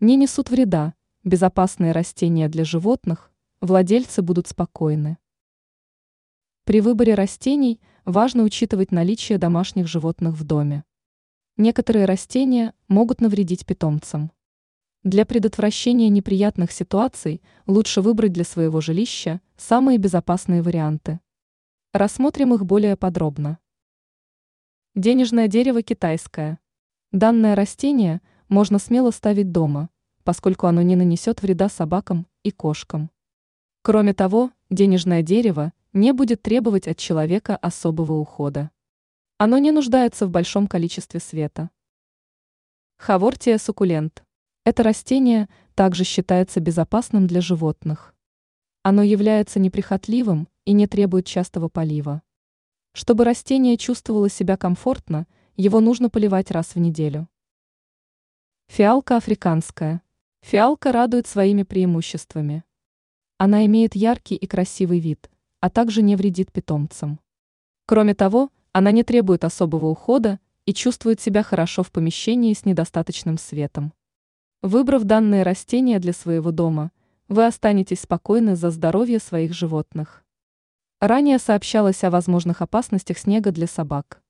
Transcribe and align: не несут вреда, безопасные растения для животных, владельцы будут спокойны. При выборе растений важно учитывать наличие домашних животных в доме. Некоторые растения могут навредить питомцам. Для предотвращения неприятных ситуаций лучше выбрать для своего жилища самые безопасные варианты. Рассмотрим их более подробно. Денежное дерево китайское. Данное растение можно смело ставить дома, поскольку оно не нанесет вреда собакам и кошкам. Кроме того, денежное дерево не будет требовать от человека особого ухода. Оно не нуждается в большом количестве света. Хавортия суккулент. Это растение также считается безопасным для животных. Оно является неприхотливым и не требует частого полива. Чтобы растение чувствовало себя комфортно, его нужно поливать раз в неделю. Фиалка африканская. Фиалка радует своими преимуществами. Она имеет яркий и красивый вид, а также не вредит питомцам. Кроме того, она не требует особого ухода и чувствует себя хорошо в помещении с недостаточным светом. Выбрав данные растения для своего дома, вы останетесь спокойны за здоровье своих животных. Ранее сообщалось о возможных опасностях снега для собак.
не 0.00 0.16
несут 0.16 0.50
вреда, 0.50 0.94
безопасные 1.24 1.92
растения 1.92 2.48
для 2.48 2.64
животных, 2.64 3.32
владельцы 3.62 4.20
будут 4.20 4.46
спокойны. 4.46 5.16
При 6.64 6.82
выборе 6.82 7.14
растений 7.14 7.80
важно 8.04 8.42
учитывать 8.42 8.92
наличие 8.92 9.38
домашних 9.38 9.86
животных 9.86 10.34
в 10.34 10.44
доме. 10.44 10.84
Некоторые 11.56 12.04
растения 12.04 12.74
могут 12.88 13.22
навредить 13.22 13.64
питомцам. 13.64 14.32
Для 15.02 15.24
предотвращения 15.24 16.10
неприятных 16.10 16.72
ситуаций 16.72 17.40
лучше 17.66 18.02
выбрать 18.02 18.32
для 18.32 18.44
своего 18.44 18.82
жилища 18.82 19.40
самые 19.56 19.96
безопасные 19.96 20.60
варианты. 20.60 21.20
Рассмотрим 21.94 22.52
их 22.52 22.66
более 22.66 22.96
подробно. 22.96 23.58
Денежное 24.94 25.48
дерево 25.48 25.80
китайское. 25.80 26.58
Данное 27.12 27.54
растение 27.54 28.20
можно 28.48 28.78
смело 28.78 29.10
ставить 29.10 29.52
дома, 29.52 29.90
поскольку 30.24 30.66
оно 30.66 30.82
не 30.82 30.96
нанесет 30.96 31.42
вреда 31.42 31.68
собакам 31.68 32.26
и 32.42 32.50
кошкам. 32.50 33.10
Кроме 33.82 34.14
того, 34.14 34.50
денежное 34.70 35.22
дерево 35.22 35.72
не 35.92 36.12
будет 36.12 36.42
требовать 36.42 36.88
от 36.88 36.98
человека 36.98 37.56
особого 37.56 38.14
ухода. 38.14 38.70
Оно 39.38 39.58
не 39.58 39.70
нуждается 39.70 40.26
в 40.26 40.30
большом 40.30 40.66
количестве 40.66 41.20
света. 41.20 41.70
Хавортия 42.96 43.58
суккулент. 43.58 44.24
Это 44.64 44.82
растение 44.82 45.48
также 45.74 46.04
считается 46.04 46.60
безопасным 46.60 47.26
для 47.26 47.40
животных. 47.40 48.14
Оно 48.82 49.02
является 49.02 49.60
неприхотливым 49.60 50.48
и 50.64 50.72
не 50.72 50.86
требует 50.86 51.26
частого 51.26 51.68
полива. 51.68 52.22
Чтобы 52.92 53.24
растение 53.24 53.76
чувствовало 53.76 54.30
себя 54.30 54.56
комфортно, 54.56 55.26
его 55.56 55.80
нужно 55.80 56.08
поливать 56.08 56.50
раз 56.50 56.74
в 56.74 56.78
неделю. 56.78 57.28
Фиалка 58.68 59.16
африканская. 59.16 60.02
Фиалка 60.42 60.92
радует 60.92 61.26
своими 61.26 61.62
преимуществами. 61.62 62.64
Она 63.38 63.64
имеет 63.66 63.94
яркий 63.94 64.34
и 64.34 64.46
красивый 64.46 64.98
вид, 64.98 65.30
а 65.60 65.70
также 65.70 66.02
не 66.02 66.16
вредит 66.16 66.52
питомцам. 66.52 67.20
Кроме 67.86 68.14
того, 68.14 68.50
она 68.72 68.90
не 68.90 69.02
требует 69.02 69.44
особого 69.44 69.86
ухода 69.86 70.40
и 70.66 70.74
чувствует 70.74 71.20
себя 71.20 71.42
хорошо 71.42 71.82
в 71.82 71.92
помещении 71.92 72.52
с 72.52 72.64
недостаточным 72.64 73.38
светом. 73.38 73.94
Выбрав 74.62 75.04
данные 75.04 75.42
растения 75.42 75.98
для 75.98 76.12
своего 76.12 76.50
дома, 76.50 76.90
вы 77.28 77.46
останетесь 77.46 78.00
спокойны 78.00 78.56
за 78.56 78.70
здоровье 78.70 79.20
своих 79.20 79.54
животных. 79.54 80.24
Ранее 81.00 81.38
сообщалось 81.38 82.02
о 82.04 82.10
возможных 82.10 82.62
опасностях 82.62 83.16
снега 83.18 83.52
для 83.52 83.66
собак. 83.66 84.22